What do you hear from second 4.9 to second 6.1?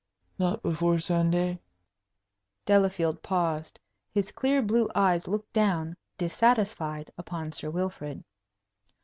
eyes looked down,